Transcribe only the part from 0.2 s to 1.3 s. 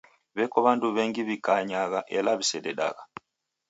W'eko w'andu w'engi